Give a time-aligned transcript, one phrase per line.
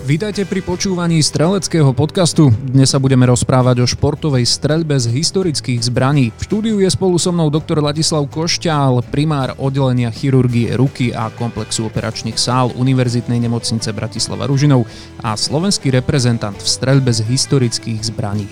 [0.00, 2.48] Vítajte pri počúvaní streleckého podcastu.
[2.48, 6.32] Dnes sa budeme rozprávať o športovej streľbe z historických zbraní.
[6.40, 11.84] V štúdiu je spolu so mnou doktor Ladislav Košťál, primár oddelenia chirurgie ruky a komplexu
[11.84, 14.88] operačných sál Univerzitnej nemocnice Bratislava Ružinov
[15.20, 18.48] a slovenský reprezentant v streľbe z historických zbraní.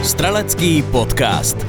[0.00, 1.60] Strelecký podcast.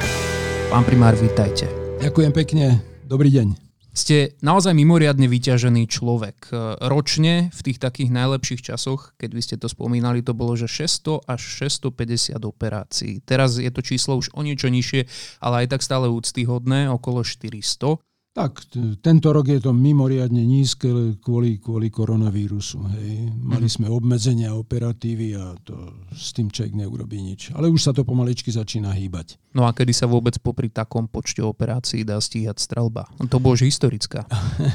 [0.72, 1.68] Pán primár, vítajte.
[2.00, 2.80] Ďakujem pekne.
[3.04, 3.71] Dobrý deň.
[3.91, 6.48] Ste naozaj mimoriadne vyťažený človek.
[6.80, 11.27] Ročne v tých takých najlepších časoch, keď vy ste to spomínali, to bolo, že 600
[11.27, 13.20] až 650 operácií.
[13.27, 15.12] Teraz je to číslo už o niečo nižšie,
[15.43, 17.99] ale aj tak stále úctyhodné, okolo 400.
[18.32, 18.71] Tak,
[19.04, 20.87] tento rok je to mimoriadne nízke
[21.20, 22.79] kvôli, kvôli koronavírusu.
[22.96, 23.27] Hej.
[23.43, 23.73] Mali mhm.
[23.76, 25.76] sme obmedzenia operatívy a to
[26.15, 27.51] s tým človek neurobí nič.
[27.51, 29.35] Ale už sa to pomaličky začína hýbať.
[29.51, 33.12] No a kedy sa vôbec popri takom počte operácií dá stíhať strelba?
[33.20, 34.23] To bolo už historická.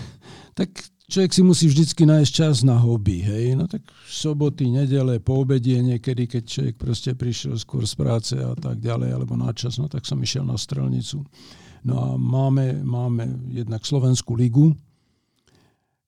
[0.61, 0.77] tak
[1.09, 3.25] človek si musí vždycky nájsť čas na hobby.
[3.25, 3.57] Hej.
[3.57, 8.53] No tak soboty, nedele, po obedie niekedy, keď človek proste prišiel skôr z práce a
[8.53, 11.25] tak ďalej, alebo na čas, no tak som išiel na strelnicu.
[11.87, 14.75] No a máme, máme jednak Slovenskú ligu,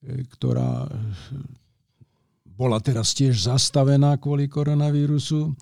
[0.02, 0.90] e, ktorá
[2.58, 5.54] bola teraz tiež zastavená kvôli koronavírusu,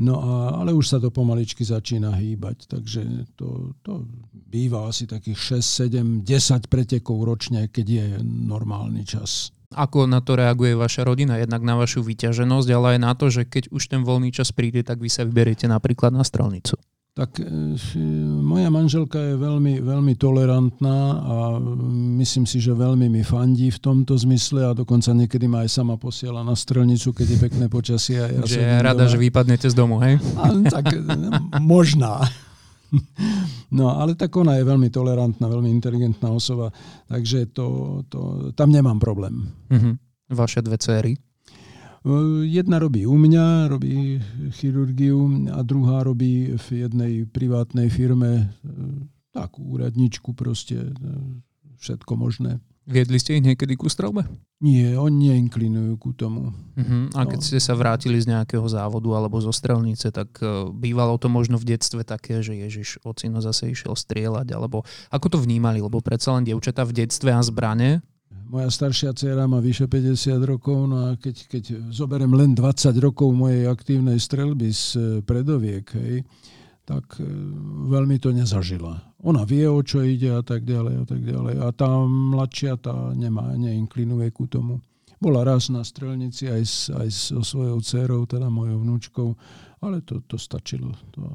[0.00, 5.60] no a, ale už sa to pomaličky začína hýbať, takže to, to býva asi takých
[5.60, 9.52] 6, 7, 10 pretekov ročne, keď je normálny čas.
[9.76, 11.36] Ako na to reaguje vaša rodina?
[11.36, 14.80] Jednak na vašu vyťaženosť, ale aj na to, že keď už ten voľný čas príde,
[14.80, 16.80] tak vy sa vyberiete napríklad na strelnicu
[17.18, 17.50] tak e,
[18.46, 21.34] moja manželka je veľmi, veľmi tolerantná a
[22.22, 25.98] myslím si, že veľmi mi fandí v tomto zmysle a dokonca niekedy ma aj sama
[25.98, 28.22] posiela na strelnicu, keď je pekné počasie.
[28.22, 29.10] Ja že je rada, doma.
[29.10, 30.22] že vypadnete z domu, hej?
[30.38, 30.94] A, tak
[31.58, 32.22] možná.
[33.68, 36.72] No, ale tak ona je veľmi tolerantná, veľmi inteligentná osoba,
[37.04, 39.44] takže to, to, tam nemám problém.
[39.68, 39.92] Uh-huh.
[40.32, 41.12] Vaše dve céry?
[42.46, 44.22] Jedna robí u mňa, robí
[44.54, 48.54] chirurgiu a druhá robí v jednej privátnej firme
[49.34, 50.94] takú úradničku proste,
[51.78, 52.62] všetko možné.
[52.88, 54.24] Viedli ste ich niekedy ku strelbe?
[54.64, 56.56] Nie, oni neinklinujú ku tomu.
[56.72, 57.12] Uh-huh.
[57.12, 57.46] A keď no.
[57.52, 60.40] ste sa vrátili z nejakého závodu alebo zo strelnice, tak
[60.72, 65.38] bývalo to možno v detstve také, že Ježiš, ocino zase išiel strieľať, alebo ako to
[65.44, 68.00] vnímali, lebo predsa len dievčatá v detstve a zbrane,
[68.46, 73.34] moja staršia dcera má vyše 50 rokov, no a keď, keď zoberiem len 20 rokov
[73.34, 76.22] mojej aktívnej strelby z e, predoviek, hej,
[76.86, 77.26] tak e,
[77.90, 79.02] veľmi to nezažila.
[79.26, 81.54] Ona vie, o čo ide a tak ďalej a tak ďalej.
[81.58, 84.78] A tá mladšia, tá nemá, neinklinuje ku tomu.
[85.18, 89.28] Bola raz na strelnici aj, s, aj so svojou dcerou, teda mojou vnúčkou,
[89.82, 90.94] ale to, to stačilo.
[91.18, 91.34] To,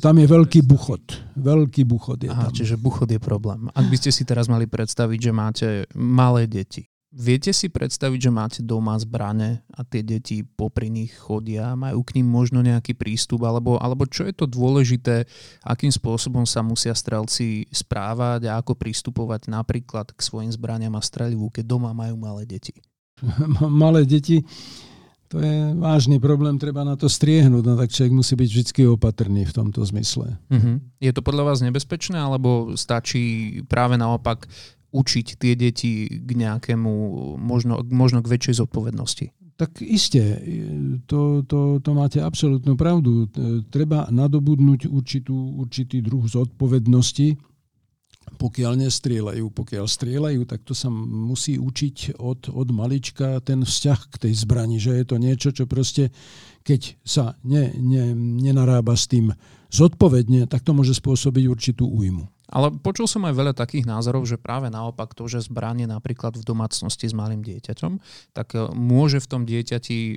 [0.00, 1.04] tam je veľký buchod.
[1.36, 2.56] Veľký buchod je Aha, tam.
[2.56, 3.68] čiže buchod je problém.
[3.76, 8.30] Ak by ste si teraz mali predstaviť, že máte malé deti, viete si predstaviť, že
[8.32, 13.44] máte doma zbrane a tie deti popri nich chodia, majú k ním možno nejaký prístup,
[13.44, 15.26] alebo, alebo čo je to dôležité,
[15.66, 21.50] akým spôsobom sa musia strelci správať a ako pristupovať napríklad k svojim zbraniam a strelivu,
[21.52, 22.78] keď doma majú malé deti?
[23.84, 24.40] malé deti
[25.30, 29.46] to je vážny problém, treba na to striehnúť, no tak človek musí byť vždy opatrný
[29.46, 30.34] v tomto zmysle.
[30.50, 30.82] Uh-huh.
[30.98, 34.50] Je to podľa vás nebezpečné, alebo stačí práve naopak
[34.90, 36.92] učiť tie deti k nejakému,
[37.38, 39.30] možno, možno k väčšej zodpovednosti?
[39.54, 40.18] Tak iste,
[41.06, 43.30] to, to, to máte absolútnu pravdu.
[43.70, 47.38] Treba nadobudnúť určitú, určitý druh zodpovednosti,
[48.40, 49.52] pokiaľ nestrieľajú.
[49.52, 54.80] Pokiaľ strieľajú, tak to sa musí učiť od, od malička ten vzťah k tej zbrani,
[54.80, 56.08] že je to niečo, čo proste,
[56.64, 59.36] keď sa ne, ne, nenarába s tým
[59.68, 62.24] zodpovedne, tak to môže spôsobiť určitú újmu.
[62.50, 66.42] Ale počul som aj veľa takých názorov, že práve naopak to, že zbranie napríklad v
[66.42, 67.92] domácnosti s malým dieťaťom,
[68.34, 70.14] tak e, môže v tom dieťati e,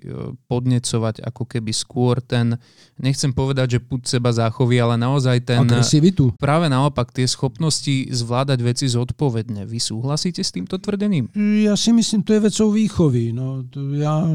[0.50, 2.58] podnecovať ako keby skôr ten,
[2.98, 5.62] nechcem povedať, že púd seba záchovy, ale naozaj ten...
[5.62, 6.34] Agresivitu.
[6.42, 9.70] Práve naopak tie schopnosti zvládať veci zodpovedne.
[9.70, 11.30] Vy súhlasíte s týmto tvrdením?
[11.38, 13.30] Ja si myslím, to je vecou výchovy.
[13.30, 13.62] No,
[13.94, 14.26] ja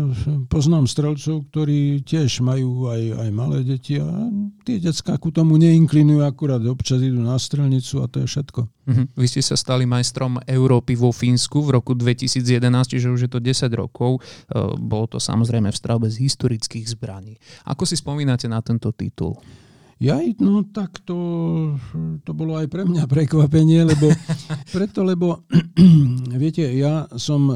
[0.47, 4.06] poznám strelcov, ktorí tiež majú aj, aj malé deti a
[4.62, 8.61] tie detská ku tomu neinklinujú, akurát občas idú na strelnicu rukavicu a to je všetko.
[8.69, 9.05] Uh-huh.
[9.17, 13.40] Vy ste sa stali majstrom Európy vo Fínsku v roku 2011, čiže už je to
[13.40, 14.20] 10 rokov.
[14.52, 17.40] Uh, bolo to samozrejme v strelbe z historických zbraní.
[17.64, 19.37] Ako si spomínate na tento titul?
[19.99, 21.19] Ja, no tak to,
[22.23, 24.14] to bolo aj pre mňa prekvapenie, lebo
[24.75, 25.43] preto, lebo
[26.43, 27.55] viete, ja som e,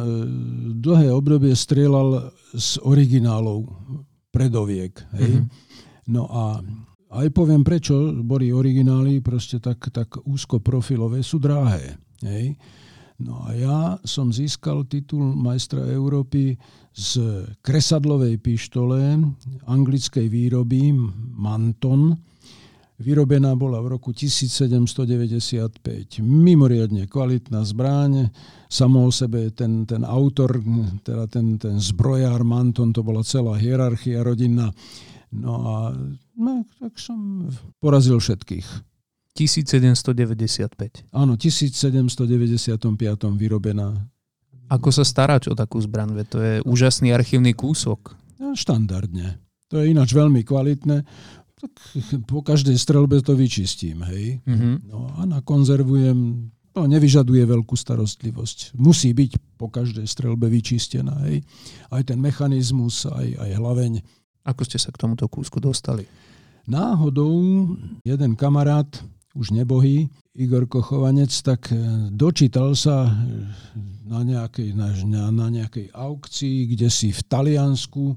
[0.75, 3.71] dlhé obdobie strieľal z originálov
[4.35, 4.91] predoviek.
[5.15, 5.33] Hej?
[5.39, 5.71] Mm-hmm.
[6.11, 6.59] No a
[7.13, 12.01] aj poviem prečo, boli originály proste tak, tak úzko profilové, sú drahé.
[12.25, 12.57] Hej?
[13.23, 16.57] No a ja som získal titul majstra Európy
[16.93, 19.21] z kresadlovej pištole
[19.69, 20.91] anglickej výroby
[21.37, 22.17] Manton,
[23.03, 26.23] Vyrobená bola v roku 1795.
[26.23, 28.31] Mimoriadne kvalitná zbráň.
[28.71, 30.63] Samo o sebe ten, ten autor,
[31.03, 34.71] teda ten, ten zbrojár Manton, to bola celá hierarchia rodinná.
[35.35, 35.75] No a
[36.37, 37.51] no, tak som
[37.83, 38.67] porazil všetkých.
[39.33, 41.09] 1795.
[41.13, 42.69] Áno, 1795
[43.41, 43.97] vyrobená.
[44.69, 46.13] Ako sa starať o takú zbran?
[46.33, 48.13] To je úžasný archívny kúsok.
[48.37, 49.41] No, štandardne.
[49.73, 51.09] To je ináč veľmi kvalitné
[51.63, 51.79] tak
[52.27, 54.43] po každej strelbe to vyčistím, hej.
[54.43, 54.91] Mm-hmm.
[54.91, 58.75] No a nakonzervujem, to nevyžaduje veľkú starostlivosť.
[58.83, 61.47] Musí byť po každej strelbe vyčistená, hej.
[61.87, 64.03] Aj ten mechanizmus, aj, aj hlaveň.
[64.43, 66.07] Ako ste sa k tomuto kúsku dostali?
[66.67, 67.75] Náhodou
[68.07, 68.87] jeden kamarát,
[69.33, 71.77] už nebohý, Igor Kochovanec, tak e,
[72.13, 73.13] dočítal sa e,
[74.07, 74.93] na nejakej, na,
[75.33, 78.17] na nejakej aukcii, kde si v Taliansku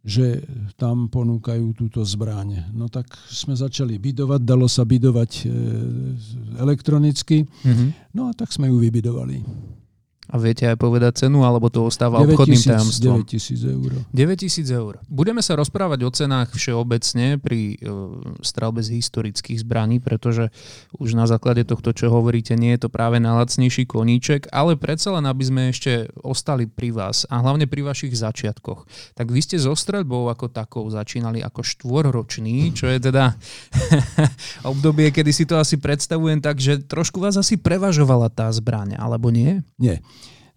[0.00, 0.40] že
[0.80, 2.72] tam ponúkajú túto zbraň.
[2.72, 5.46] No tak sme začali bidovať, dalo sa bidovať e,
[6.56, 8.16] elektronicky, mm-hmm.
[8.16, 9.44] no a tak sme ju vybidovali.
[10.30, 13.26] A viete aj povedať cenu, alebo to ostáva 9 obchodným tajomstvom?
[13.26, 13.90] 9 tisíc eur.
[14.14, 15.02] 9 tisíc eur.
[15.10, 20.54] Budeme sa rozprávať o cenách všeobecne pri uh, strelbe z historických zbraní, pretože
[21.02, 25.26] už na základe tohto, čo hovoríte, nie je to práve najlacnejší koníček, ale predsa len,
[25.26, 28.86] aby sme ešte ostali pri vás a hlavne pri vašich začiatkoch.
[29.18, 33.34] Tak vy ste so streľbou ako takou začínali ako štvorročný, čo je teda
[34.70, 39.34] obdobie, kedy si to asi predstavujem tak, že trošku vás asi prevažovala tá zbraň, alebo
[39.34, 39.66] nie?
[39.74, 39.98] Nie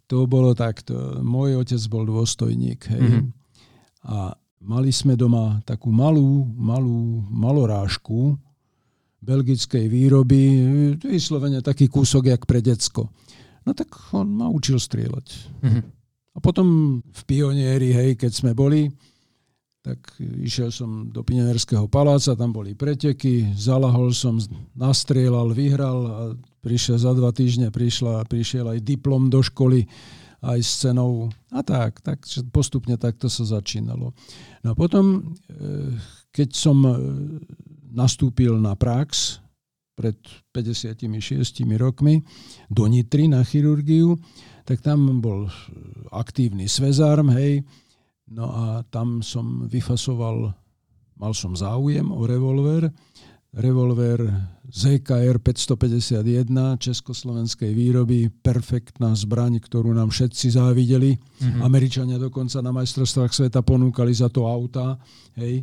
[0.06, 1.20] to bolo takto.
[1.24, 2.80] Môj otec bol dôstojník.
[2.88, 3.02] Hej.
[3.02, 3.24] Mm-hmm.
[4.04, 8.36] A mali sme doma takú malú, malú malorážku
[9.24, 10.42] belgickej výroby,
[11.00, 13.08] vyslovene taký kúsok, jak pre decko.
[13.64, 15.26] No tak on ma učil strieľať.
[15.64, 15.82] Mm-hmm.
[16.34, 18.92] A potom v pionieri, hej, keď sme boli,
[19.84, 24.40] tak išiel som do Pionierského paláca, tam boli preteky, zalahol som,
[24.72, 26.20] nastrieľal, vyhral a
[26.64, 29.84] prišiel za dva týždne, prišla, prišiel aj diplom do školy
[30.40, 34.16] aj s cenou a tak, tak postupne takto sa začínalo.
[34.64, 35.96] No a potom, e,
[36.32, 36.92] keď som e,
[37.92, 39.40] nastúpil na prax
[39.96, 40.16] pred
[40.52, 41.04] 56
[41.76, 42.24] rokmi
[42.72, 44.16] do Nitry na chirurgiu,
[44.64, 45.48] tak tam bol
[46.08, 47.62] aktívny svezárm, hej,
[48.30, 50.56] No a tam som vyfasoval,
[51.20, 52.88] mal som záujem o revolver,
[53.54, 54.24] revolver
[54.66, 61.14] ZKR 551 československej výroby, perfektná zbraň, ktorú nám všetci závideli.
[61.14, 61.60] Mm-hmm.
[61.62, 64.98] Američania dokonca na majstrovstvách sveta ponúkali za to auta.
[65.38, 65.62] Hej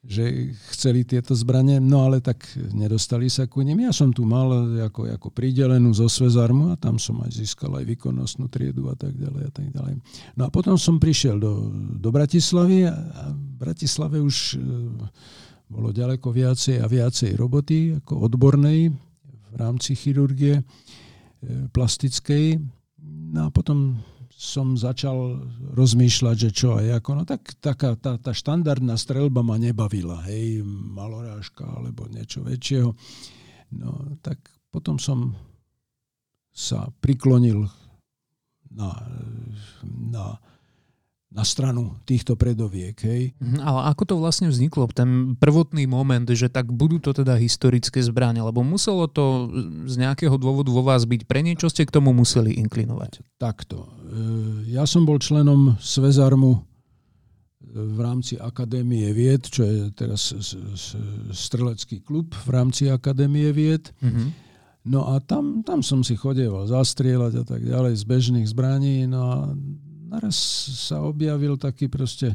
[0.00, 2.40] že chceli tieto zbranie, no ale tak
[2.72, 3.84] nedostali sa ku nim.
[3.84, 4.48] Ja som tu mal
[4.88, 9.12] ako, ako pridelenú zo Svezarmu a tam som aj získal aj výkonnostnú triedu a tak
[9.12, 10.00] ďalej a tak ďalej.
[10.40, 11.68] No a potom som prišiel do,
[12.00, 12.96] do Bratislavy a
[13.28, 14.64] v Bratislave už e,
[15.68, 18.88] bolo ďaleko viacej a viacej roboty ako odbornej
[19.52, 20.62] v rámci chirurgie e,
[21.76, 22.56] plastickej.
[23.36, 24.00] No a potom
[24.40, 25.36] som začal
[25.76, 27.10] rozmýšľať, že čo a ako.
[27.12, 32.96] No tak taká, tá, tá štandardná strelba ma nebavila, hej, malorážka alebo niečo väčšieho.
[33.76, 34.40] No tak
[34.72, 35.36] potom som
[36.56, 37.68] sa priklonil
[38.72, 38.96] na,
[39.84, 40.40] na
[41.30, 42.98] na stranu týchto predoviek.
[43.06, 43.38] Hej.
[43.38, 48.02] Mhm, ale ako to vlastne vzniklo, ten prvotný moment, že tak budú to teda historické
[48.02, 49.46] zbranie, lebo muselo to
[49.86, 53.22] z nejakého dôvodu vo vás byť, pre niečo ste k tomu museli inklinovať?
[53.38, 53.86] Takto.
[53.86, 53.88] E,
[54.74, 56.60] ja som bol členom Svezarmu e,
[57.78, 60.34] v rámci Akadémie vied, čo je teraz
[61.30, 63.94] strelecký klub v rámci Akadémie vied.
[64.02, 64.50] Mm-hmm.
[64.90, 69.06] No a tam, tam som si chodieval zastrieľať a tak ďalej z bežných zbraní.
[69.06, 69.38] No a
[70.10, 70.34] naraz
[70.90, 72.34] sa objavil taký proste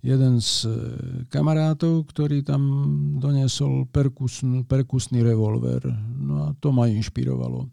[0.00, 0.72] jeden z e,
[1.28, 2.62] kamarátov, ktorý tam
[3.20, 5.84] doniesol perkusn, perkusný revolver.
[6.16, 7.68] No a to ma inšpirovalo.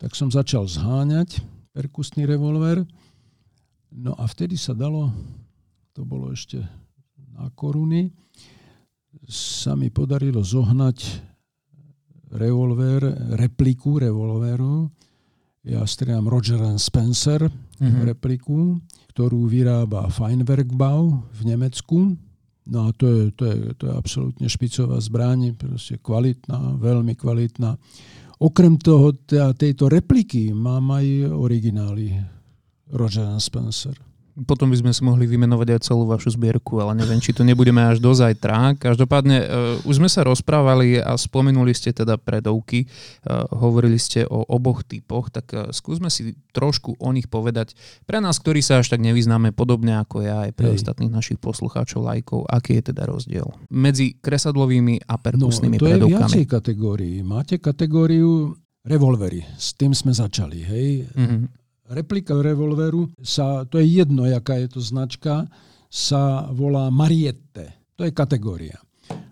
[0.00, 1.44] Tak som začal zháňať
[1.76, 2.88] perkusný revolver.
[3.92, 5.12] No a vtedy sa dalo,
[5.92, 6.64] to bolo ešte
[7.36, 8.08] na koruny,
[9.28, 11.20] sa mi podarilo zohnať
[12.32, 13.04] revolver,
[13.36, 14.88] repliku revolveru.
[15.62, 18.02] Ja strieľam Roger Spencer mm-hmm.
[18.02, 18.82] repliku,
[19.14, 22.18] ktorú vyrába Feinbergbau v Nemecku.
[22.66, 27.78] No a to je, to je, to je absolútne špicová zbraň, proste kvalitná, veľmi kvalitná.
[28.42, 29.14] Okrem toho,
[29.54, 32.18] tejto repliky mám aj originály
[32.90, 33.94] Roger Spencer.
[34.32, 37.84] Potom by sme si mohli vymenovať aj celú vašu zbierku, ale neviem, či to nebudeme
[37.84, 38.80] až do zajtra.
[38.80, 42.88] Každopádne, uh, už sme sa rozprávali a spomenuli ste teda predovky,
[43.28, 47.76] uh, hovorili ste o oboch typoch, tak uh, skúsme si trošku o nich povedať.
[48.08, 50.80] Pre nás, ktorí sa až tak nevyznáme, podobne ako ja, aj pre Hej.
[50.80, 56.08] ostatných našich poslucháčov, lajkov, aký je teda rozdiel medzi kresadlovými a perkusnými no, to predovkami?
[56.08, 57.16] Je viacej kategórií.
[57.20, 60.88] Máte kategóriu revolvery, s tým sme začali, hej.
[61.12, 61.61] Mm-hmm
[61.92, 65.46] replika revolveru sa, to je jedno, jaká je to značka,
[65.92, 67.92] sa volá Mariette.
[68.00, 68.80] To je kategória.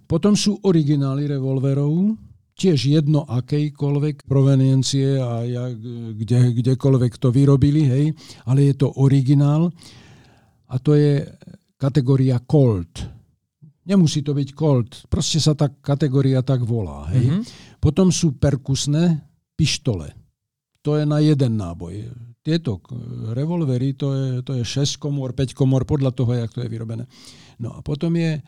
[0.05, 2.19] Potom sú originály revolverov,
[2.61, 5.65] tiež jedno akejkoľvek proveniencie a ja,
[6.13, 8.05] kde, kdekoľvek to vyrobili, hej,
[8.45, 9.73] ale je to originál
[10.69, 11.25] a to je
[11.81, 13.01] kategória Colt.
[13.89, 17.09] Nemusí to byť Colt, proste sa tá kategória tak volá.
[17.17, 17.25] Hej.
[17.25, 17.43] Mm-hmm.
[17.81, 19.25] Potom sú perkusné
[19.57, 20.13] pištole.
[20.85, 22.81] To je na jeden náboj tieto
[23.37, 27.05] revolvery, to je, to je 6 komor, 5 komor, podľa toho, jak to je vyrobené.
[27.61, 28.41] No a potom je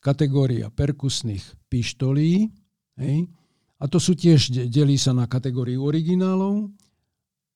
[0.00, 2.52] kategória perkusných pištolí,
[3.00, 3.16] hej,
[3.80, 6.68] a to sú tiež, delí sa na kategóriu originálov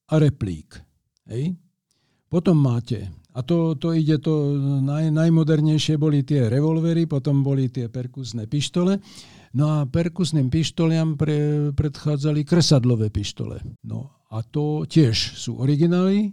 [0.09, 0.81] a replík.
[1.29, 1.53] Hej.
[2.33, 7.93] Potom máte, a to, to ide to, naj, najmodernejšie boli tie revolvery, potom boli tie
[7.93, 8.97] perkusné pištole,
[9.61, 13.61] no a perkusným pištoliam pre, predchádzali kresadlové pištole.
[13.85, 16.33] No a to tiež sú originály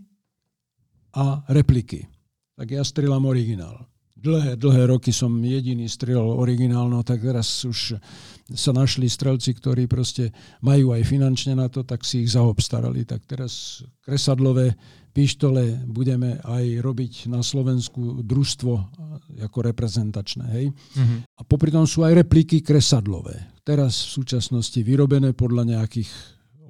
[1.16, 2.08] a repliky.
[2.56, 3.88] Tak ja strieľam originál.
[4.22, 7.98] Dlhé, dlhé roky som jediný strieľal originálno, tak teraz už
[8.54, 10.30] sa našli strelci, ktorí proste
[10.62, 13.02] majú aj finančne na to, tak si ich zaobstarali.
[13.02, 14.78] Tak teraz kresadlové
[15.10, 18.74] pištole budeme aj robiť na Slovensku družstvo
[19.42, 20.46] ako reprezentačné.
[20.54, 20.66] Hej?
[20.70, 21.20] Mm-hmm.
[21.36, 23.58] A popri tom sú aj repliky kresadlové.
[23.66, 26.10] Teraz v súčasnosti vyrobené podľa nejakých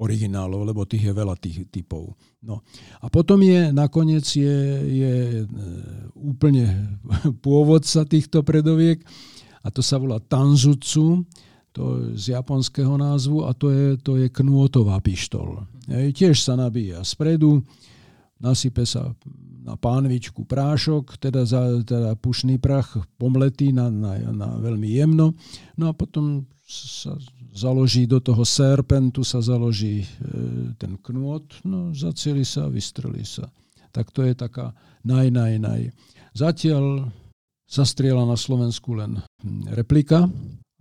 [0.01, 2.17] originálov, lebo tých je veľa tých typov.
[2.41, 2.65] No.
[2.99, 4.57] A potom je, nakoniec je,
[4.89, 5.45] je e,
[6.17, 6.97] úplne
[7.45, 9.05] pôvodca týchto predoviek
[9.61, 11.21] a to sa volá Tanzutsu,
[11.71, 15.63] to z japonského názvu a to je, to je knôtová pištol.
[15.87, 17.63] Hej, tiež sa nabíja spredu,
[18.41, 19.13] nasype sa
[19.61, 25.37] na pánvičku prášok, teda, za, teda pušný prach pomletý na, na, na veľmi jemno,
[25.77, 27.13] no a potom sa
[27.51, 30.07] založí do toho serpentu, sa založí e,
[30.79, 33.51] ten knôt, no zacieli sa, vystrelí sa.
[33.91, 34.71] Tak to je taká
[35.03, 35.81] naj, naj, naj.
[36.31, 37.11] Zatiaľ
[37.67, 39.19] sa strieľa na Slovensku len
[39.71, 40.31] replika,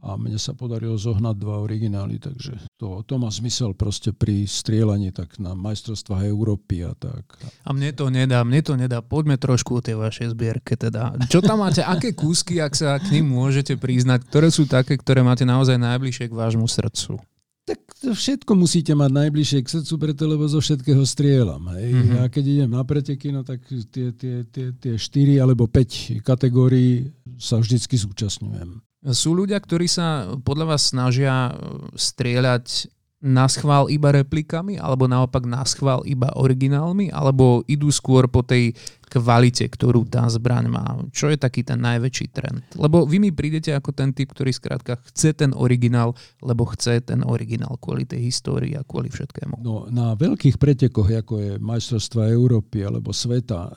[0.01, 5.13] a mne sa podarilo zohnať dva originály, takže to, to má zmysel proste pri strieľaní
[5.13, 7.25] tak na majstrovstvách Európy a tak.
[7.65, 9.05] A mne to nedá, mne to nedá.
[9.05, 11.17] Poďme trošku o tej vašej zbierke teda.
[11.29, 15.21] Čo tam máte, aké kúsky, ak sa k ním môžete priznať, ktoré sú také, ktoré
[15.21, 17.21] máte naozaj najbližšie k vášmu srdcu?
[17.69, 17.79] Tak
[18.17, 21.71] všetko musíte mať najbližšie k srdcu, preto lebo zo všetkého strieľam.
[21.77, 21.89] Hej.
[21.93, 22.17] Mm-hmm.
[22.17, 27.13] Ja keď idem na preteky, no tak tie, tie, tie, tie 4 alebo 5 kategórií
[27.37, 28.81] sa vždycky zúčastňujem.
[29.17, 31.57] Sú ľudia, ktorí sa podľa vás snažia
[31.97, 38.41] strieľať na schvál iba replikami, alebo naopak na schvál iba originálmi, alebo idú skôr po
[38.41, 38.73] tej
[39.11, 40.87] kvalite, ktorú tá zbraň má.
[41.11, 42.63] Čo je taký ten najväčší trend?
[42.79, 47.27] Lebo vy mi prídete ako ten typ, ktorý skrátka chce ten originál, lebo chce ten
[47.27, 49.61] originál kvôli tej histórii a kvôli všetkému.
[49.61, 53.73] No, na veľkých pretekoch, ako je majstrovstva Európy alebo sveta, e,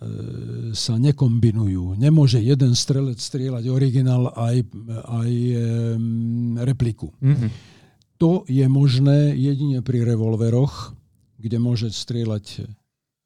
[0.77, 1.97] sa nekombinujú.
[1.97, 4.62] Nemôže jeden strelec strieľať originál aj,
[5.09, 5.57] aj e,
[6.62, 7.09] repliku.
[7.19, 7.73] Mm-hmm.
[8.24, 10.96] To je možné jedine pri revolveroch,
[11.36, 12.72] kde môže strieľať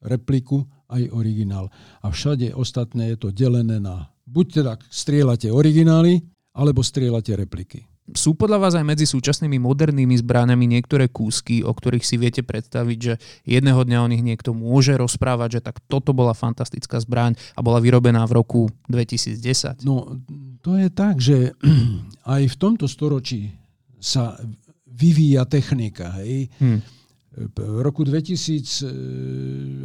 [0.02, 1.70] repliku aj originál.
[2.02, 6.20] A všade ostatné je to delené na buď teda strieľate originály,
[6.52, 7.88] alebo strieľate repliky.
[8.16, 12.98] Sú podľa vás aj medzi súčasnými modernými zbraniami niektoré kúsky, o ktorých si viete predstaviť,
[12.98, 17.60] že jedného dňa o nich niekto môže rozprávať, že tak toto bola fantastická zbraň a
[17.60, 19.84] bola vyrobená v roku 2010?
[19.84, 20.08] No,
[20.64, 21.52] to je tak, že
[22.24, 23.52] aj v tomto storočí
[24.00, 24.40] sa
[24.88, 26.12] vyvíja technika.
[26.20, 26.48] Hej?
[26.58, 26.80] Hmm
[27.38, 28.90] v roku 2000 e,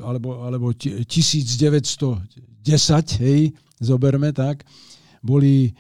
[0.02, 2.26] alebo, alebo 1910,
[3.22, 4.66] hej, zoberme tak,
[5.22, 5.72] boli e,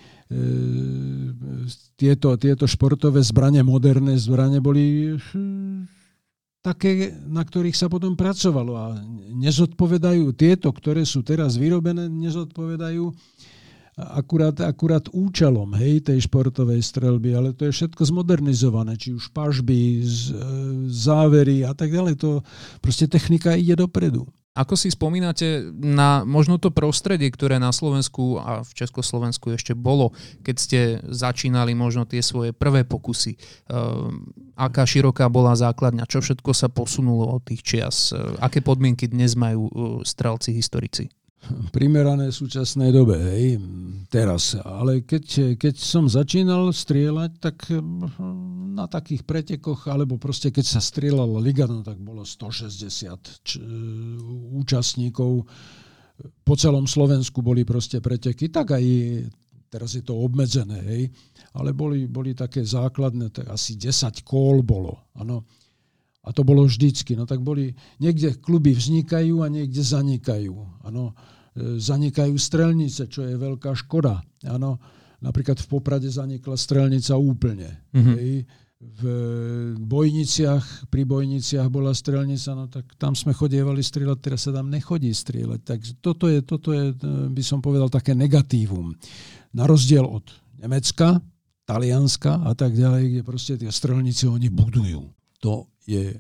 [1.98, 5.18] tieto, tieto športové zbranie, moderné zbranie boli
[6.63, 8.96] také, na ktorých sa potom pracovalo a
[9.36, 13.12] nezodpovedajú tieto, ktoré sú teraz vyrobené, nezodpovedajú
[13.97, 20.01] akurát, akurát účelom hej, tej športovej strelby, ale to je všetko zmodernizované, či už pažby,
[20.01, 20.03] e,
[20.89, 22.17] závery a tak ďalej.
[22.21, 22.41] To
[22.81, 24.25] proste technika ide dopredu.
[24.53, 30.13] Ako si spomínate na možno to prostredie, ktoré na Slovensku a v Československu ešte bolo,
[30.45, 33.33] keď ste začínali možno tie svoje prvé pokusy?
[33.33, 36.05] Ehm, aká široká bola základňa?
[36.05, 38.13] Čo všetko sa posunulo od tých čias?
[38.38, 39.73] Aké podmienky dnes majú e,
[40.05, 41.09] strelci historici?
[41.75, 43.59] Primerané súčasnej dobe, hej,
[44.07, 44.55] teraz.
[44.59, 50.81] Ale keď, keď som začínal strieľať, tak hm, na takých pretekoch, alebo proste keď sa
[50.81, 53.62] strieľala liga, no tak bolo 160 č-
[54.55, 55.45] účastníkov.
[56.45, 58.85] Po celom Slovensku boli proste preteky, tak aj
[59.73, 61.03] teraz je to obmedzené, hej.
[61.57, 65.45] Ale boli, boli také základné, tak asi 10 kól bolo, áno.
[66.24, 67.20] A to bolo vždycky.
[67.20, 70.56] No tak boli, niekde kluby vznikajú a niekde zanikajú.
[70.88, 71.12] Ano,
[71.51, 74.24] e, zanikajú strelnice, čo je veľká škoda.
[74.48, 74.80] Ano,
[75.20, 77.84] napríklad v Poprade zanikla strelnica úplne.
[77.92, 78.15] Mm-hmm.
[78.15, 78.34] Hej.
[78.84, 79.03] V
[79.80, 85.08] Bojniciach, pri Bojniciach bola strelnica, no tak tam sme chodievali strieľať, teraz sa tam nechodí
[85.08, 85.60] strieľať.
[85.63, 86.96] Takže toto je, toto je, e,
[87.32, 88.96] by som povedal, také negatívum.
[89.56, 90.27] Na rozdiel od
[90.60, 91.20] Nemecka,
[91.63, 95.03] Talianska a tak ďalej, kde proste tie strelnice oni budujú.
[95.43, 96.15] To je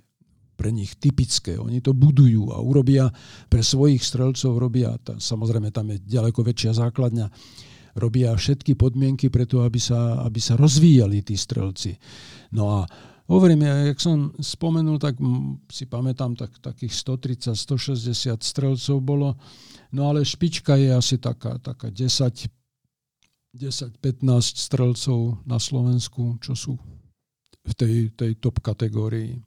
[0.53, 1.57] pre nich typické.
[1.57, 3.09] Oni to budujú a urobia
[3.49, 7.25] pre svojich strelcov, robia, tá, samozrejme tam je ďaleko väčšia základňa,
[7.97, 11.97] robia všetky podmienky preto, aby sa, aby sa rozvíjali tí strelci.
[12.53, 12.79] No a
[13.29, 15.17] hovorím, ja, jak som spomenul, tak
[15.69, 19.35] si pamätám, tak, takých 130-160 strelcov bolo,
[19.93, 22.49] no ale špička je asi taká, taká 10
[23.53, 24.25] 10-15
[24.57, 26.73] strelcov na Slovensku, čo sú
[27.63, 29.39] v tej, tej top kategórii.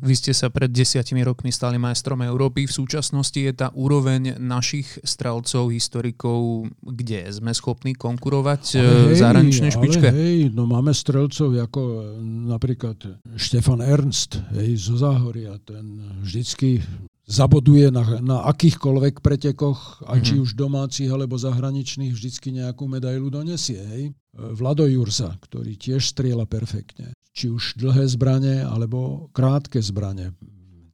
[0.00, 2.68] Vy ste sa pred desiatimi rokmi stali majstrom Európy.
[2.68, 9.72] V súčasnosti je tá úroveň našich strelcov, historikov, kde sme schopní konkurovať ale hej, zahraničnej
[9.72, 10.08] špičke?
[10.08, 12.00] Ale hej, no máme strelcov ako eh,
[12.48, 12.98] napríklad
[13.36, 15.56] Štefan Ernst hej, zo Záhoria.
[15.64, 16.84] Ten vždycky
[17.30, 20.42] zaboduje na, na akýchkoľvek pretekoch, a či mhm.
[20.44, 23.80] už domácich alebo zahraničných, vždycky nejakú medailu donesie.
[23.80, 24.04] Hej.
[24.34, 30.34] Vlado Jurza, ktorý tiež strieľa perfektne či už dlhé zbranie alebo krátke zbranie,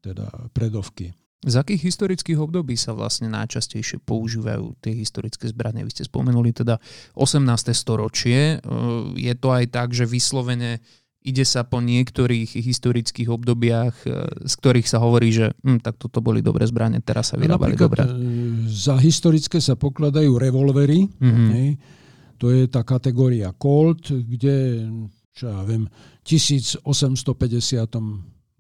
[0.05, 1.17] teda predovky.
[1.47, 5.87] Z akých historických období sa vlastne najčastejšie používajú tie historické zbranie?
[5.87, 6.83] Vy ste spomenuli teda
[7.15, 7.71] 18.
[7.71, 8.59] storočie.
[9.15, 10.83] Je to aj tak, že vyslovene
[11.27, 13.95] ide sa po niektorých historických obdobiach,
[14.47, 18.07] z ktorých sa hovorí, že hm, tak toto boli dobré zbranie, teraz sa vyrábali dobre.
[18.07, 18.11] E,
[18.71, 21.11] za historické sa pokladajú revolvery.
[21.19, 21.95] Mm-hmm.
[22.39, 24.87] To je tá kategória Colt, kde
[25.37, 25.85] čo ja viem,
[26.25, 26.81] 1850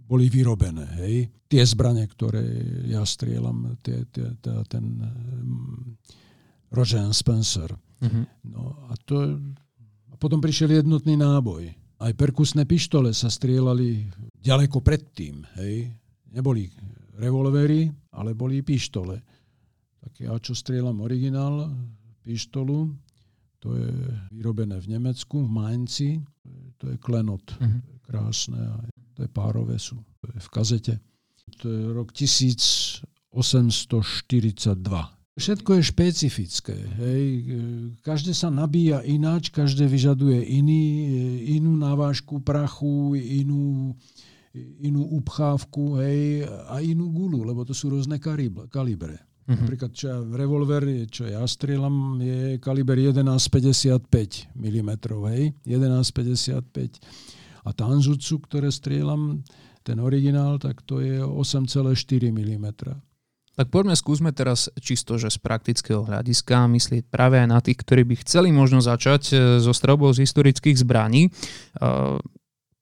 [0.07, 0.87] boli vyrobené.
[1.01, 1.17] Hej.
[1.49, 2.45] Tie zbranie, ktoré
[2.87, 5.97] ja strieľam, tie, tie, tie, ten um,
[6.71, 7.73] Roger Spencer.
[8.05, 8.25] Mm-hmm.
[8.53, 9.41] No a to,
[10.13, 11.73] a potom prišiel jednotný náboj.
[11.97, 14.13] Aj perkusné pištole sa strieľali
[14.45, 15.43] ďaleko predtým.
[15.57, 15.97] Hej.
[16.29, 16.69] Neboli
[17.17, 19.17] revolvery, ale boli pištole.
[20.05, 21.73] Tak ja čo strieľam originál
[22.21, 23.06] pištolu,
[23.67, 23.91] to je
[24.31, 26.23] vyrobené v Nemecku, v Mainci.
[26.79, 27.43] To je klenot.
[27.59, 27.83] Uh-huh.
[28.07, 28.63] Krásne.
[28.63, 28.79] A
[29.19, 29.99] to je párové sú.
[30.23, 30.95] To je v kazete.
[31.59, 33.03] To je rok 1842.
[35.37, 36.79] Všetko je špecifické.
[36.97, 37.45] Hej.
[38.07, 41.11] Každé sa nabíja ináč, každé vyžaduje iný,
[41.59, 43.93] inú navážku prachu, inú,
[44.81, 49.26] inú upchávku hej, a inú gulu, lebo to sú rôzne kalibre.
[49.47, 49.63] Mm-hmm.
[49.63, 54.03] Napríklad čo ja, revolver, čo ja strieľam, je kaliber 11,55
[54.59, 54.91] mm,
[55.31, 56.99] hej, 11,55.
[57.67, 59.47] A Tanzutsu, ktoré strieľam,
[59.87, 61.95] ten originál, tak to je 8,4
[62.35, 62.67] mm.
[63.57, 68.05] Tak poďme skúsme teraz čisto, že z praktického hľadiska myslieť práve aj na tých, ktorí
[68.05, 71.33] by chceli možno začať e, so strelbou z historických zbraní.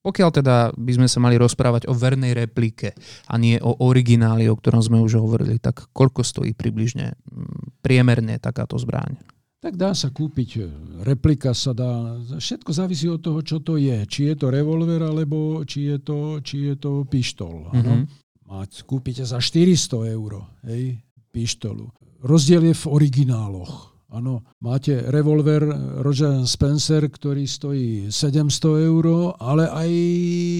[0.05, 2.93] Pokiaľ teda by sme sa mali rozprávať o vernej replike
[3.25, 8.37] a nie o origináli, o ktorom sme už hovorili, tak koľko stojí približne mm, priemerne
[8.37, 9.17] takáto zbraň?
[9.65, 10.69] Tak dá sa kúpiť, e,
[11.09, 14.05] replika sa dá, všetko závisí od toho, čo to je.
[14.05, 17.73] Či je to revolver, alebo či je to, či je to pištol.
[17.73, 18.01] Mm-hmm.
[18.45, 21.01] Mať, kúpite za 400 eur hej,
[21.33, 21.89] pištolu.
[22.21, 23.94] Rozdiel je v origináloch.
[24.15, 25.67] Áno, máte revolver
[25.99, 29.91] Roger Spencer, ktorý stojí 700 eur, ale aj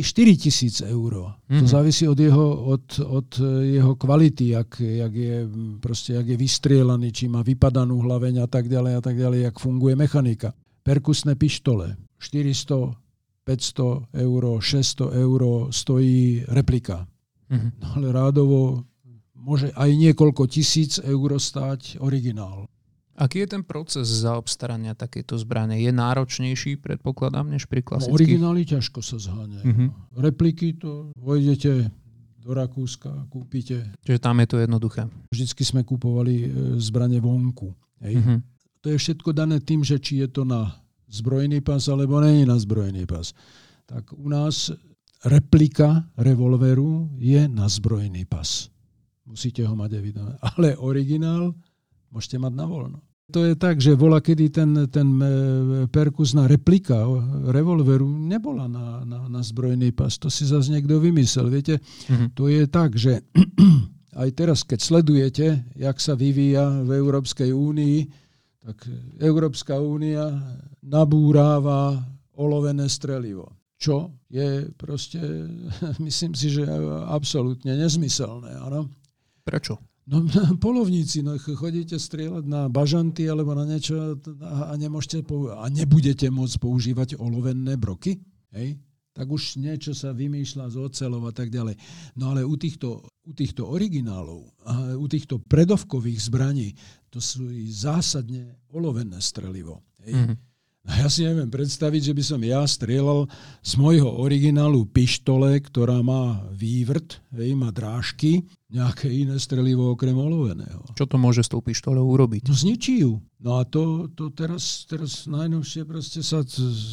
[0.03, 1.39] 4000 eur.
[1.39, 1.63] Mm-hmm.
[1.63, 1.71] To mhm.
[1.71, 3.31] závisí od jeho, od, od
[3.63, 5.37] jeho kvality, jak, jak, je,
[5.79, 9.57] proste, jak je vystrielaný, či má vypadanú hlaveň a tak ďalej a tak ďalej, jak
[9.63, 10.51] funguje mechanika.
[10.83, 12.91] Perkusné pištole 400,
[13.47, 15.41] 500 eur, 600 eur
[15.71, 17.07] stojí replika.
[17.55, 17.71] Mm-hmm.
[17.79, 18.61] No ale rádovo
[19.39, 22.67] môže aj niekoľko tisíc eur stáť originál.
[23.15, 25.79] Aký je ten proces zaobstarania takéto zbrane?
[25.79, 28.15] Je náročnejší, predpokladám, než pri No, klasických?
[28.15, 29.65] originály ťažko sa zháňajú.
[29.65, 29.85] Mhm.
[30.19, 31.95] Repliky to vojdete
[32.39, 33.95] do Rakúska, kúpite.
[34.03, 35.09] Čiže tam je to jednoduché.
[35.31, 37.73] Vždycky sme kupovali e, zbrane vonku.
[38.03, 38.15] Hej.
[38.19, 38.35] Mhm.
[38.83, 40.77] To je všetko dané tým, že či je to na
[41.09, 43.33] zbrojný pas alebo není na zbrojný pas.
[43.87, 44.69] Tak u nás
[45.25, 48.69] replika revolveru je na zbrojný pas.
[49.25, 50.37] Musíte ho mať evidentne.
[50.45, 51.57] Ale originál
[52.15, 53.03] môžete mať na voľno.
[53.33, 55.27] To je tak, že bola kedy ten, ten e,
[55.89, 57.09] perkusná replika
[57.49, 60.13] revolveru nebola na, na, na zbrojný pas.
[60.21, 61.49] To si zase niekto vymyslel.
[61.49, 62.37] Viete, Mhm.
[62.37, 63.25] to je tak, že
[64.23, 67.99] aj teraz, keď sledujete, jak sa vyvíja v Európskej únii,
[68.61, 68.85] tak
[69.19, 70.29] Európska únia
[70.85, 72.01] nabúráva
[72.37, 73.57] olovené strelivo.
[73.81, 75.21] Čo je proste,
[76.07, 76.69] myslím si, že
[77.09, 78.53] absolútne nezmyselné.
[78.61, 78.93] Áno?
[79.45, 79.81] Prečo?
[80.05, 80.21] No
[80.65, 86.29] polovníci, no chodíte strieľať na bažanty alebo na niečo a, a nemôžete pou- a nebudete
[86.29, 88.21] môcť používať olovenné broky,
[88.53, 88.77] hej?
[89.15, 91.79] tak už niečo sa vymýšľa z ocelov a tak ďalej.
[92.19, 96.75] No ale u týchto, u týchto originálov, a u týchto predovkových zbraní,
[97.15, 99.87] to sú i zásadne olovené strelivo.
[100.03, 100.13] Hej?
[100.19, 100.35] Mhm.
[100.85, 103.25] A ja si neviem predstaviť, že by som ja strieľal
[103.65, 110.83] z môjho originálu pištole, ktorá má vývrt, hej, má drážky, nejaké iné strelivo okrem oloveného.
[110.99, 112.51] Čo to môže s tou pištoľou urobiť?
[112.51, 113.23] No zničí ju.
[113.45, 116.41] No a to, to teraz, teraz najnovšie proste sa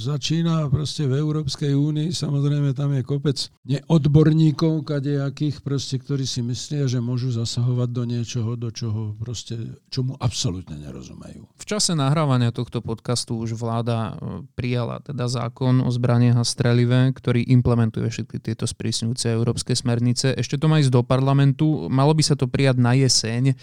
[0.03, 6.91] začína proste v Európskej únii, samozrejme tam je kopec neodborníkov, kadejakých proste, ktorí si myslia,
[6.91, 11.47] že môžu zasahovať do niečoho, do čoho proste, čomu absolútne nerozumejú.
[11.55, 17.15] V čase nahrávania tohto podcastu už vláda e, prijala teda zákon o zbraniach a strelive,
[17.15, 20.35] ktorý implementuje všetky tieto sprísňujúce európske smernice.
[20.35, 21.70] Ešte to má ísť do parlamentu.
[21.87, 23.55] Malo by sa to prijať na jeseň, e,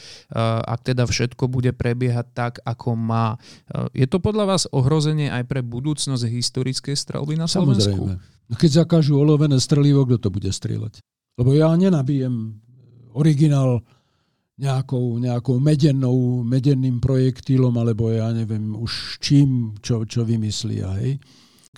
[0.64, 3.36] ak teda všetko bude prebiehať tak, ako má.
[3.68, 8.16] E, Je to podľa vás ohrozenie aj pre budúcnosť historickej strelby na Slovensku?
[8.48, 11.04] No keď zakážu olovené strelivo, kto to bude strieľať?
[11.36, 12.58] Lebo ja nenabijem
[13.12, 13.84] originál
[14.58, 20.98] nejakou, nejakou medennou, medenným projektilom, alebo ja neviem už čím, čo, čo vymyslia.
[20.98, 21.22] Hej?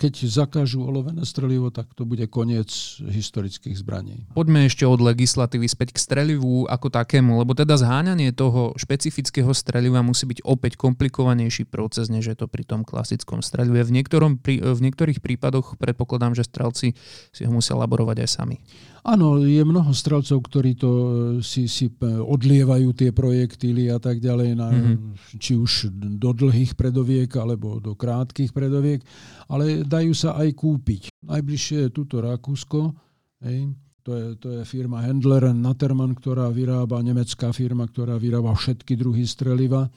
[0.01, 4.25] Keď zakážu olovené strelivo, tak to bude koniec historických zbraní.
[4.33, 10.01] Poďme ešte od legislatívy späť k strelivu ako takému, lebo teda zháňanie toho špecifického streliva
[10.01, 13.85] musí byť opäť komplikovanejší proces, než je to pri tom klasickom strelive.
[13.85, 16.97] V, niektorom, v niektorých prípadoch predpokladám, že strelci
[17.29, 18.57] si ho musia laborovať aj sami.
[19.01, 21.05] Áno, je mnoho strelcov, ktorí to e,
[21.41, 24.77] si, si e, odlievajú tie projektíly a tak ďalej, na, Mhm.
[24.77, 25.13] mm-hmm.
[25.41, 25.89] či už
[26.21, 29.01] do dlhých predoviek alebo do krátkých predoviek,
[29.49, 31.11] ale dajú sa aj kúpiť.
[31.27, 32.95] Najbližšie je tuto Rakúsko,
[33.43, 38.97] hej, to je, to je firma Handler Natterman, ktorá vyrába, nemecká firma, ktorá vyrába všetky
[38.97, 39.89] druhy streliva e,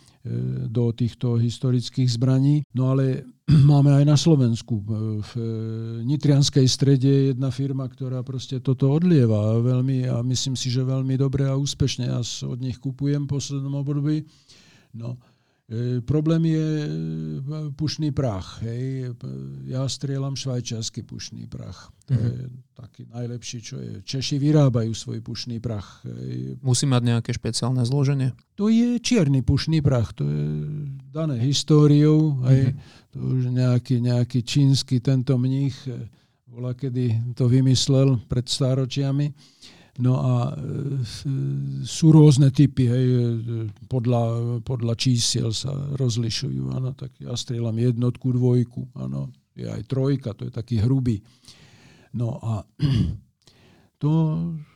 [0.68, 2.68] do týchto historických zbraní.
[2.76, 3.24] No ale
[3.72, 4.76] máme aj na Slovensku.
[4.76, 4.84] E,
[5.24, 5.44] V e,
[6.04, 11.16] Nitrianskej strede je jedna firma, ktorá proste toto odlieva veľmi a myslím si, že veľmi
[11.16, 12.12] dobre a úspešne.
[12.12, 14.28] Ja od nich kupujem v poslednom období.
[15.00, 15.16] No,
[16.04, 16.88] problém je e,
[17.72, 18.60] pušný prach.
[18.60, 19.10] Hej.
[19.10, 19.32] E,
[19.64, 21.88] Ja strieľam švajčiarsky pušný prach.
[22.04, 24.04] To je taký najlepší, čo je.
[24.04, 26.04] Češi vyrábajú svoj pušný prach.
[26.04, 26.60] Hej.
[26.60, 28.36] Musí mať nejaké špeciálne zloženie.
[28.60, 30.44] To je čierny pušný prach, to je
[31.08, 32.76] dané históriou, aj
[33.10, 35.74] to už nejaký, nejaký čínsky tento mních
[36.54, 39.34] bola, kedy to vymyslel pred stáročiami.
[40.02, 41.06] No a e,
[41.86, 43.18] sú rôzne typy, hej, e,
[43.86, 46.74] podľa, podľa čísiel sa rozlišujú.
[46.74, 51.22] Áno, tak ja strieľam jednotku, dvojku, áno, je aj trojka, to je taký hrubý.
[52.10, 52.66] No a
[54.02, 54.10] to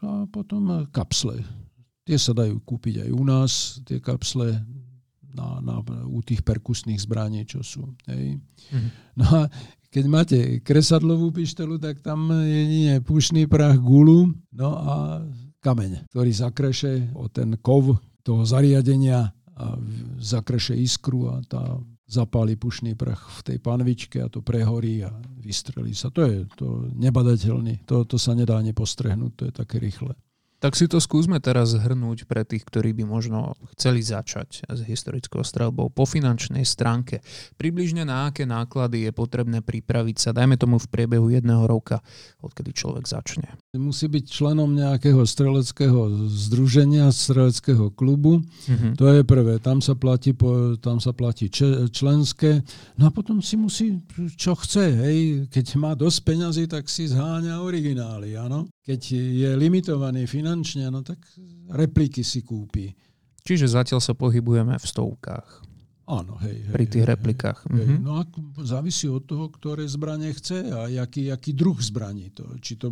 [0.06, 1.42] a potom kapsle.
[2.06, 3.52] Tie sa dajú kúpiť aj u nás,
[3.82, 4.62] tie kapsle
[5.34, 5.74] na, na,
[6.06, 7.90] u tých perkusných zbraní, čo sú.
[8.06, 8.38] Hej.
[8.70, 8.88] Mhm.
[9.18, 9.40] No a
[9.88, 15.24] keď máte kresadlovú pištolu, tak tam je nie pušný prach gulu, no a
[15.64, 19.74] kameň, ktorý zakreše o ten kov toho zariadenia a
[20.22, 25.92] zakreše iskru a tá zapáli pušný prach v tej panvičke a to prehorí a vystrelí
[25.92, 26.08] sa.
[26.14, 27.84] To je to nebadateľný.
[27.84, 30.16] To, to sa nedá ani postrehnúť, to je také rýchle.
[30.58, 35.46] Tak si to skúsme teraz zhrnúť pre tých, ktorí by možno chceli začať s historickou
[35.46, 37.22] strelbou po finančnej stránke.
[37.54, 42.02] Približne na aké náklady je potrebné pripraviť sa, dajme tomu v priebehu jedného roka,
[42.42, 43.54] odkedy človek začne.
[43.78, 48.42] Musí byť členom nejakého streleckého združenia, streleckého klubu.
[48.66, 48.98] Mhm.
[48.98, 49.62] To je prvé.
[49.62, 51.46] Tam sa platí, po, tam sa platí
[51.94, 52.66] členské.
[52.98, 54.02] No a potom si musí,
[54.34, 54.90] čo chce.
[54.90, 55.18] Hej.
[55.54, 58.34] Keď má dosť peňazí, tak si zháňa originály.
[58.34, 58.66] Áno?
[58.88, 61.20] Keď je limitovaný finančne, no tak
[61.68, 62.88] repliky si kúpi.
[63.44, 65.68] Čiže zatiaľ sa pohybujeme v stovkách.
[66.08, 66.72] Áno, hej, hej.
[66.72, 67.58] pri tých hej, replikách.
[67.68, 67.96] Hej, Mhm.
[68.00, 68.24] no a
[68.64, 72.32] závisí od toho, ktoré zbranie chce a jaký, jaký druh zbraní.
[72.32, 72.88] To, či, to,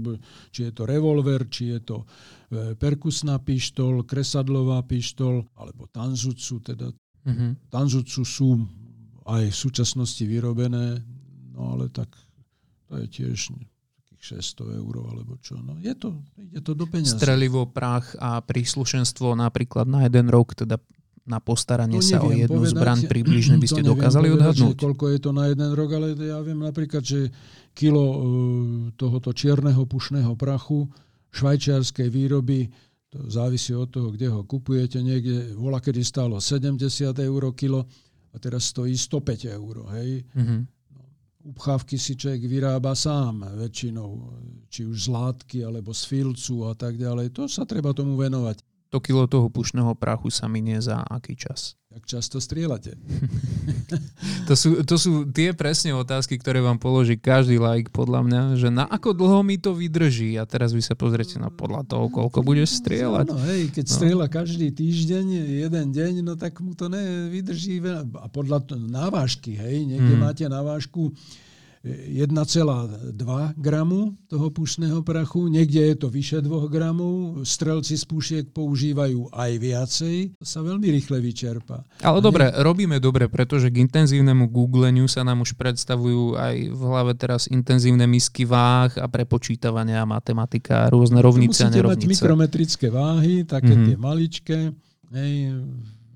[0.53, 2.05] či je to revolver, či je to
[2.47, 6.61] e, perkusná pištol, kresadlová pištol, alebo tanzutsu.
[6.61, 6.93] Teda
[7.25, 7.73] Mhm.
[7.73, 8.61] tanzutsu sú
[9.25, 11.01] aj v súčasnosti vyrobené,
[11.57, 12.13] no ale tak
[12.87, 13.51] to je tiež
[14.35, 15.55] 600 eur alebo čo.
[15.62, 17.15] No je to, ide to do peniazy.
[17.15, 20.83] Strelivo, prach a príslušenstvo napríklad na jeden rok, teda
[21.27, 22.75] na postaranie To sa o jednu povedať.
[22.79, 24.77] zbraň približne by ste dokázali povedať, odhadnúť?
[24.79, 27.35] Koľko je to na jeden rok, ale ja viem napríklad, že
[27.75, 28.19] kilo e,
[28.95, 30.87] tohoto čierneho pušného prachu
[31.35, 32.71] švajčiarskej výroby,
[33.11, 36.79] to závisí od toho, kde ho kupujete, niekde vola, kedy stálo 70
[37.19, 37.87] eur kilo
[38.31, 39.83] a teraz stojí 105 eur.
[39.99, 40.23] Hej.
[40.31, 40.76] Mhm.
[41.47, 44.35] Upchávky si človek vyrába sám väčšinou,
[44.67, 47.39] či už z látky alebo z filcu a tak ďalej.
[47.39, 48.67] To sa treba tomu venovať.
[48.91, 51.79] To kilo toho pušného prachu sa minie za aký čas?
[51.97, 52.93] Jak často strieľate?
[54.47, 58.71] To sú, to sú tie presne otázky, ktoré vám položí každý like podľa mňa, že
[58.71, 62.47] na ako dlho mi to vydrží a teraz vy sa pozriete na podľa toho, koľko
[62.47, 63.27] budeš strieľať.
[63.27, 63.93] Áno, hej, keď No.
[63.93, 65.27] strieľa každý týždeň,
[65.67, 68.07] jeden deň, no tak mu to nevydrží veľa.
[68.17, 70.23] A podľa návážky, hej, niekde Mm.
[70.23, 71.13] máte na vážku e,
[71.85, 73.15] 1,2
[73.55, 79.51] gramu toho pušného prachu, niekde je to vyše 2 gramov, strelci z pušiek používajú aj
[79.57, 81.87] viacej, to sa veľmi rýchle vyčerpá.
[82.01, 87.12] Ale dobre, robíme dobre, pretože k intenzívnemu googleniu sa nám už predstavujú aj v hlave
[87.15, 92.11] teraz intenzívne misky váh a prepočítavania, matematika, rôzne rovnice a Musíte mať nerovnice.
[92.11, 93.85] mikrometrické váhy, také Mhm.
[93.85, 94.59] tie maličké,
[95.12, 95.33] hej,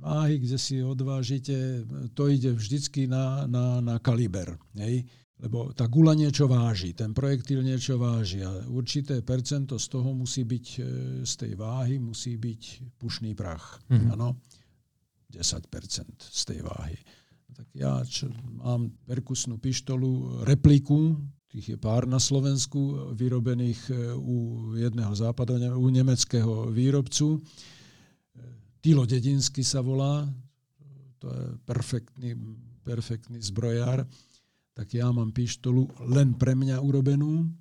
[0.00, 4.56] váhy, kde si odvážite, to ide vždycky na, na, na kaliber.
[4.74, 5.04] Hej.
[5.40, 10.44] Lebo tá gula niečo váži, ten projektil niečo váži a určité percento z toho musí
[10.44, 10.80] byť, e,
[11.24, 13.80] z tej váhy musí byť pušný prach.
[13.88, 14.08] Mhm.
[14.12, 14.36] Áno,
[15.32, 16.98] 10% z tej váhy.
[17.56, 18.28] Tak ja čo,
[18.60, 21.16] mám perkusnú pištolu, repliku,
[21.50, 24.36] tých je pár na Slovensku, vyrobených e, u
[24.76, 27.40] jedného západu, u nemeckého výrobcu.
[28.80, 30.24] Tilo Dedinsky sa volá,
[31.20, 32.32] to je perfektný,
[32.80, 34.08] perfektný zbrojár.
[34.80, 37.52] Tak ja mám pištolu len pre mňa urobenú,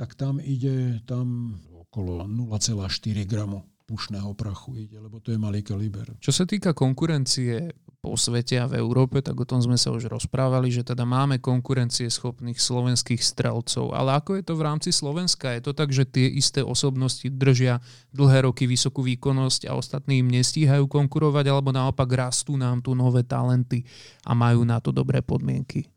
[0.00, 2.88] tak tam ide tam okolo 0,4
[3.28, 6.08] gramu pušného prachu ide, lebo to je malý kaliber.
[6.24, 10.08] Čo sa týka konkurencie po svete a v Európe, tak o tom sme sa už
[10.08, 13.92] rozprávali, že teda máme konkurencie schopných slovenských strelcov.
[13.92, 15.52] Ale ako je to v rámci Slovenska?
[15.52, 17.84] Je to tak, že tie isté osobnosti držia
[18.16, 23.20] dlhé roky vysokú výkonnosť a ostatní im nestíhajú konkurovať, alebo naopak rastú nám tu nové
[23.20, 23.84] talenty
[24.24, 25.91] a majú na to dobré podmienky?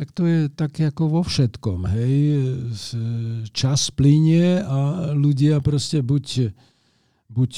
[0.00, 2.40] Tak to je také ako vo všetkom, hej.
[3.52, 6.56] Čas plinie a ľudia proste buď,
[7.28, 7.52] buď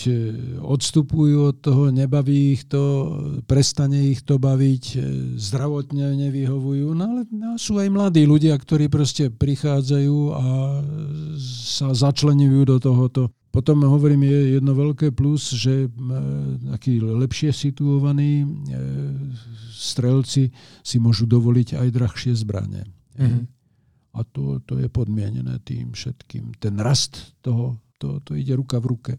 [0.59, 3.14] odstupujú od toho, nebaví ich to,
[3.46, 4.98] prestane ich to baviť,
[5.38, 7.31] zdravotne nevyhovujú, no ale
[7.62, 10.46] sú aj mladí ľudia, ktorí proste prichádzajú a
[11.38, 13.31] sa začlenujú do tohoto.
[13.55, 15.87] Potom hovorím, je jedno veľké plus, že
[16.74, 18.42] takí lepšie situovaní
[19.82, 20.54] strelci
[20.86, 22.86] si môžu dovoliť aj drahšie zbranie.
[23.18, 23.40] Mhm.
[24.12, 26.60] A to, to je podmienené tým všetkým.
[26.60, 29.12] Ten rast toho, to, to ide ruka v ruke.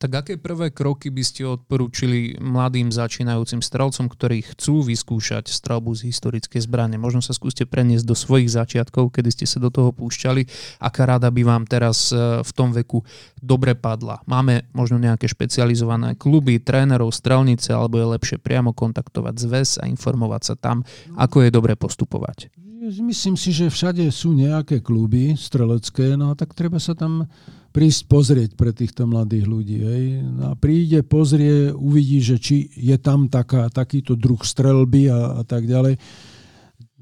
[0.00, 6.08] Tak aké prvé kroky by ste odporúčili mladým začínajúcim strelcom, ktorí chcú vyskúšať strelbu z
[6.08, 6.96] historickej zbrane?
[6.96, 10.48] Možno sa skúste preniesť do svojich začiatkov, kedy ste sa do toho púšťali.
[10.80, 13.04] Aká rada by vám teraz e, v tom veku
[13.44, 14.24] dobre padla?
[14.24, 20.42] Máme možno nejaké špecializované kluby, trénerov, strelnice, alebo je lepšie priamo kontaktovať zväz a informovať
[20.48, 20.80] sa tam,
[21.20, 22.48] ako je dobre postupovať?
[22.80, 27.28] Myslím si, že všade sú nejaké kluby strelecké, no a tak treba sa tam
[27.76, 29.78] prísť pozrieť pre týchto mladých ľudí.
[29.84, 30.04] Hej.
[30.24, 35.42] No a príde, pozrie, uvidí, že či je tam taká, takýto druh strelby a, a
[35.44, 36.00] tak ďalej.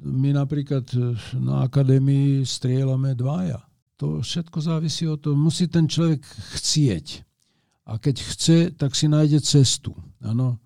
[0.03, 0.91] My napríklad
[1.39, 3.63] na akadémii strieľame dvaja.
[4.03, 5.39] To všetko závisí od toho.
[5.39, 6.27] Musí ten človek
[6.59, 7.23] chcieť.
[7.87, 9.95] A keď chce, tak si nájde cestu.
[10.27, 10.59] Ano.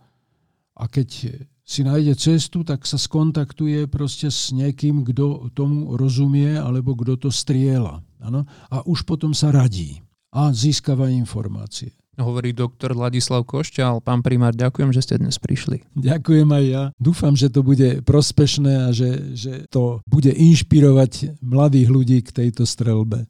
[0.72, 6.98] A keď si nájde cestu, tak sa skontaktuje proste s niekým, kto tomu rozumie, alebo
[6.98, 8.02] kto to strieľa.
[8.22, 8.46] Ano?
[8.70, 11.92] A už potom sa radí a získava informácie.
[12.12, 14.04] Hovorí doktor Ladislav Košťal.
[14.04, 15.80] Pán primár, ďakujem, že ste dnes prišli.
[15.96, 16.82] Ďakujem aj ja.
[17.00, 22.68] Dúfam, že to bude prospešné a že, že to bude inšpirovať mladých ľudí k tejto
[22.68, 23.24] strelbe.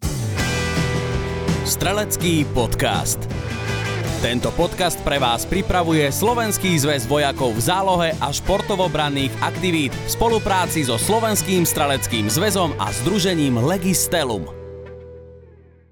[1.62, 3.22] Strelecký podcast.
[4.22, 10.86] Tento podcast pre vás pripravuje Slovenský zväz vojakov v zálohe a športovobranných aktivít v spolupráci
[10.86, 14.61] so Slovenským streleckým zväzom a združením Legistelum.